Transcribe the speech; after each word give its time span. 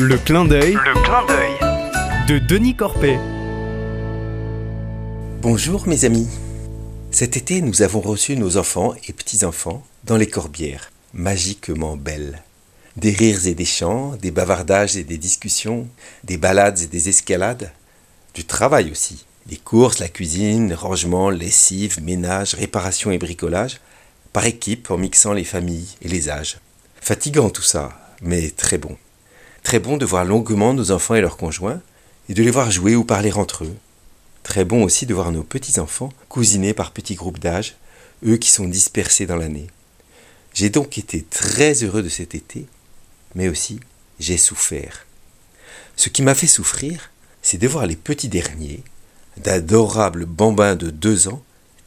Le 0.00 0.16
clin 0.16 0.44
d'œil 0.44 0.74
Le 0.74 1.02
clin 1.02 1.26
d'œil. 1.26 2.28
de 2.28 2.38
Denis 2.38 2.76
Corpet. 2.76 3.18
Bonjour 5.42 5.88
mes 5.88 6.04
amis. 6.04 6.28
Cet 7.10 7.36
été, 7.36 7.60
nous 7.60 7.82
avons 7.82 8.00
reçu 8.00 8.36
nos 8.36 8.58
enfants 8.58 8.94
et 9.08 9.12
petits-enfants 9.12 9.84
dans 10.04 10.16
les 10.16 10.28
corbières, 10.28 10.92
magiquement 11.14 11.96
belles. 11.96 12.44
Des 12.96 13.10
rires 13.10 13.44
et 13.48 13.54
des 13.54 13.64
chants, 13.64 14.14
des 14.22 14.30
bavardages 14.30 14.96
et 14.96 15.02
des 15.02 15.18
discussions, 15.18 15.88
des 16.22 16.36
balades 16.36 16.78
et 16.78 16.86
des 16.86 17.08
escalades, 17.08 17.72
du 18.34 18.44
travail 18.44 18.92
aussi. 18.92 19.26
Les 19.50 19.56
courses, 19.56 19.98
la 19.98 20.08
cuisine, 20.08 20.74
rangement, 20.74 21.28
lessive, 21.28 22.00
ménage, 22.04 22.54
réparation 22.54 23.10
et 23.10 23.18
bricolage, 23.18 23.80
par 24.32 24.46
équipe 24.46 24.92
en 24.92 24.96
mixant 24.96 25.32
les 25.32 25.42
familles 25.42 25.96
et 26.02 26.08
les 26.08 26.30
âges. 26.30 26.58
Fatigant 27.00 27.50
tout 27.50 27.62
ça, 27.62 28.14
mais 28.22 28.50
très 28.50 28.78
bon. 28.78 28.96
Très 29.68 29.80
bon 29.80 29.98
de 29.98 30.06
voir 30.06 30.24
longuement 30.24 30.72
nos 30.72 30.92
enfants 30.92 31.14
et 31.14 31.20
leurs 31.20 31.36
conjoints, 31.36 31.82
et 32.30 32.32
de 32.32 32.42
les 32.42 32.50
voir 32.50 32.70
jouer 32.70 32.96
ou 32.96 33.04
parler 33.04 33.32
entre 33.34 33.64
eux. 33.64 33.76
Très 34.42 34.64
bon 34.64 34.82
aussi 34.82 35.04
de 35.04 35.12
voir 35.12 35.30
nos 35.30 35.42
petits-enfants 35.42 36.10
cousinés 36.30 36.72
par 36.72 36.90
petits 36.90 37.16
groupes 37.16 37.38
d'âge, 37.38 37.76
eux 38.26 38.38
qui 38.38 38.50
sont 38.50 38.64
dispersés 38.64 39.26
dans 39.26 39.36
l'année. 39.36 39.66
J'ai 40.54 40.70
donc 40.70 40.96
été 40.96 41.22
très 41.22 41.84
heureux 41.84 42.02
de 42.02 42.08
cet 42.08 42.34
été, 42.34 42.64
mais 43.34 43.50
aussi 43.50 43.78
j'ai 44.18 44.38
souffert. 44.38 45.04
Ce 45.96 46.08
qui 46.08 46.22
m'a 46.22 46.34
fait 46.34 46.46
souffrir, 46.46 47.10
c'est 47.42 47.58
de 47.58 47.68
voir 47.68 47.84
les 47.84 47.96
petits 47.96 48.30
derniers, 48.30 48.82
d'adorables 49.36 50.24
bambins 50.24 50.76
de 50.76 50.88
deux 50.88 51.28
ans, 51.28 51.42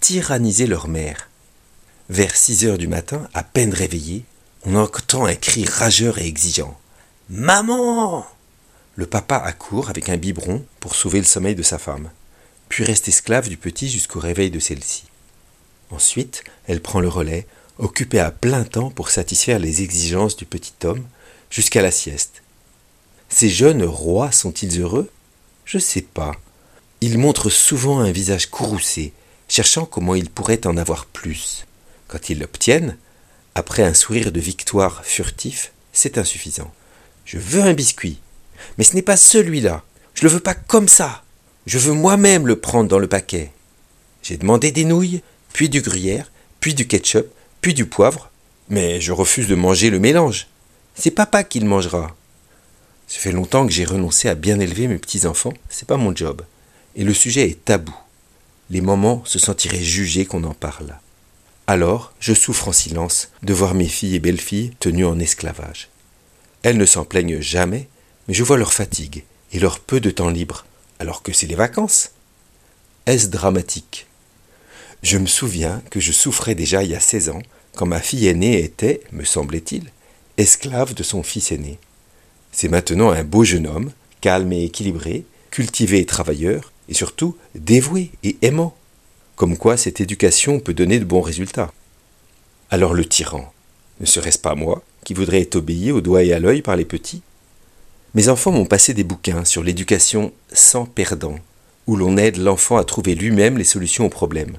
tyranniser 0.00 0.66
leur 0.66 0.88
mère. 0.88 1.28
Vers 2.08 2.36
six 2.36 2.64
heures 2.64 2.78
du 2.78 2.88
matin, 2.88 3.28
à 3.34 3.42
peine 3.42 3.74
réveillés, 3.74 4.24
on 4.64 4.76
entend 4.76 5.26
un 5.26 5.34
cri 5.34 5.66
rageur 5.66 6.16
et 6.16 6.26
exigeant. 6.26 6.74
Maman 7.28 8.24
Le 8.94 9.04
papa 9.04 9.34
accourt 9.34 9.90
avec 9.90 10.10
un 10.10 10.16
biberon 10.16 10.64
pour 10.78 10.94
sauver 10.94 11.18
le 11.18 11.24
sommeil 11.24 11.56
de 11.56 11.62
sa 11.64 11.76
femme, 11.76 12.08
puis 12.68 12.84
reste 12.84 13.08
esclave 13.08 13.48
du 13.48 13.56
petit 13.56 13.88
jusqu'au 13.88 14.20
réveil 14.20 14.52
de 14.52 14.60
celle-ci. 14.60 15.06
Ensuite, 15.90 16.44
elle 16.68 16.80
prend 16.80 17.00
le 17.00 17.08
relais, 17.08 17.48
occupée 17.78 18.20
à 18.20 18.30
plein 18.30 18.62
temps 18.62 18.90
pour 18.90 19.10
satisfaire 19.10 19.58
les 19.58 19.82
exigences 19.82 20.36
du 20.36 20.44
petit 20.44 20.74
homme, 20.84 21.04
jusqu'à 21.50 21.82
la 21.82 21.90
sieste. 21.90 22.44
Ces 23.28 23.48
jeunes 23.48 23.82
rois 23.82 24.30
sont-ils 24.30 24.80
heureux? 24.80 25.10
Je 25.64 25.80
sais 25.80 26.02
pas. 26.02 26.30
Ils 27.00 27.18
montrent 27.18 27.50
souvent 27.50 27.98
un 27.98 28.12
visage 28.12 28.50
courroucé, 28.50 29.12
cherchant 29.48 29.84
comment 29.84 30.14
ils 30.14 30.30
pourraient 30.30 30.64
en 30.64 30.76
avoir 30.76 31.06
plus. 31.06 31.66
Quand 32.06 32.30
ils 32.30 32.38
l'obtiennent, 32.38 32.96
après 33.56 33.82
un 33.82 33.94
sourire 33.94 34.30
de 34.30 34.38
victoire 34.38 35.04
furtif, 35.04 35.72
c'est 35.92 36.18
insuffisant. 36.18 36.70
Je 37.26 37.38
veux 37.38 37.62
un 37.62 37.74
biscuit. 37.74 38.20
Mais 38.78 38.84
ce 38.84 38.94
n'est 38.94 39.02
pas 39.02 39.16
celui-là. 39.16 39.82
Je 40.14 40.22
le 40.22 40.28
veux 40.28 40.40
pas 40.40 40.54
comme 40.54 40.88
ça. 40.88 41.24
Je 41.66 41.78
veux 41.78 41.92
moi-même 41.92 42.46
le 42.46 42.56
prendre 42.60 42.88
dans 42.88 43.00
le 43.00 43.08
paquet. 43.08 43.50
J'ai 44.22 44.36
demandé 44.36 44.70
des 44.70 44.84
nouilles, 44.84 45.22
puis 45.52 45.68
du 45.68 45.82
gruyère, 45.82 46.30
puis 46.60 46.72
du 46.72 46.86
ketchup, 46.86 47.26
puis 47.60 47.74
du 47.74 47.84
poivre, 47.84 48.30
mais 48.68 49.00
je 49.00 49.10
refuse 49.10 49.48
de 49.48 49.56
manger 49.56 49.90
le 49.90 49.98
mélange. 49.98 50.46
C'est 50.94 51.10
papa 51.10 51.42
qui 51.42 51.58
le 51.58 51.66
mangera. 51.66 52.14
Ça 53.08 53.18
fait 53.18 53.32
longtemps 53.32 53.66
que 53.66 53.72
j'ai 53.72 53.84
renoncé 53.84 54.28
à 54.28 54.36
bien 54.36 54.60
élever 54.60 54.86
mes 54.86 54.98
petits-enfants, 54.98 55.54
c'est 55.68 55.88
pas 55.88 55.96
mon 55.96 56.14
job. 56.14 56.42
Et 56.94 57.02
le 57.02 57.12
sujet 57.12 57.48
est 57.48 57.64
tabou. 57.64 57.94
Les 58.70 58.80
mamans 58.80 59.22
se 59.24 59.40
sentiraient 59.40 59.82
jugées 59.82 60.26
qu'on 60.26 60.44
en 60.44 60.54
parle. 60.54 60.96
Alors, 61.66 62.12
je 62.20 62.34
souffre 62.34 62.68
en 62.68 62.72
silence 62.72 63.30
de 63.42 63.52
voir 63.52 63.74
mes 63.74 63.88
filles 63.88 64.14
et 64.14 64.20
belles-filles 64.20 64.72
tenues 64.78 65.04
en 65.04 65.18
esclavage. 65.18 65.88
Elles 66.66 66.78
ne 66.78 66.84
s'en 66.84 67.04
plaignent 67.04 67.40
jamais, 67.40 67.86
mais 68.26 68.34
je 68.34 68.42
vois 68.42 68.56
leur 68.56 68.72
fatigue 68.72 69.22
et 69.52 69.60
leur 69.60 69.78
peu 69.78 70.00
de 70.00 70.10
temps 70.10 70.30
libre, 70.30 70.66
alors 70.98 71.22
que 71.22 71.32
c'est 71.32 71.46
les 71.46 71.54
vacances. 71.54 72.10
Est-ce 73.06 73.28
dramatique? 73.28 74.08
Je 75.00 75.16
me 75.16 75.26
souviens 75.26 75.80
que 75.92 76.00
je 76.00 76.10
souffrais 76.10 76.56
déjà 76.56 76.82
il 76.82 76.90
y 76.90 76.96
a 76.96 76.98
16 76.98 77.28
ans, 77.28 77.42
quand 77.76 77.86
ma 77.86 78.00
fille 78.00 78.26
aînée 78.26 78.64
était, 78.64 79.00
me 79.12 79.22
semblait-il, 79.22 79.92
esclave 80.38 80.92
de 80.92 81.04
son 81.04 81.22
fils 81.22 81.52
aîné. 81.52 81.78
C'est 82.50 82.66
maintenant 82.66 83.10
un 83.10 83.22
beau 83.22 83.44
jeune 83.44 83.68
homme, 83.68 83.92
calme 84.20 84.52
et 84.52 84.64
équilibré, 84.64 85.24
cultivé 85.52 86.00
et 86.00 86.04
travailleur, 86.04 86.72
et 86.88 86.94
surtout 86.94 87.36
dévoué 87.54 88.10
et 88.24 88.38
aimant. 88.42 88.76
Comme 89.36 89.56
quoi 89.56 89.76
cette 89.76 90.00
éducation 90.00 90.58
peut 90.58 90.74
donner 90.74 90.98
de 90.98 91.04
bons 91.04 91.20
résultats. 91.20 91.72
Alors 92.70 92.92
le 92.92 93.04
tyran, 93.04 93.52
ne 94.00 94.06
serait-ce 94.06 94.38
pas 94.38 94.54
moi, 94.54 94.82
qui 95.04 95.14
voudrais 95.14 95.42
être 95.42 95.56
obéi 95.56 95.92
au 95.92 96.00
doigt 96.00 96.22
et 96.22 96.32
à 96.32 96.38
l'œil 96.38 96.62
par 96.62 96.76
les 96.76 96.84
petits? 96.84 97.22
Mes 98.14 98.28
enfants 98.28 98.52
m'ont 98.52 98.66
passé 98.66 98.94
des 98.94 99.04
bouquins 99.04 99.44
sur 99.44 99.62
l'éducation 99.62 100.32
sans 100.52 100.86
perdant, 100.86 101.36
où 101.86 101.96
l'on 101.96 102.16
aide 102.16 102.38
l'enfant 102.38 102.76
à 102.76 102.84
trouver 102.84 103.14
lui-même 103.14 103.58
les 103.58 103.64
solutions 103.64 104.06
aux 104.06 104.10
problèmes. 104.10 104.58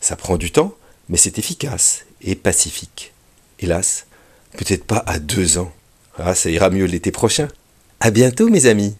Ça 0.00 0.16
prend 0.16 0.36
du 0.36 0.50
temps, 0.50 0.74
mais 1.08 1.16
c'est 1.16 1.38
efficace 1.38 2.04
et 2.20 2.34
pacifique. 2.34 3.12
Hélas, 3.58 4.06
peut-être 4.56 4.84
pas 4.84 5.02
à 5.06 5.18
deux 5.18 5.58
ans. 5.58 5.72
Ah, 6.18 6.34
ça 6.34 6.50
ira 6.50 6.70
mieux 6.70 6.84
l'été 6.84 7.10
prochain. 7.10 7.48
À 8.00 8.10
bientôt, 8.10 8.48
mes 8.48 8.66
amis. 8.66 8.94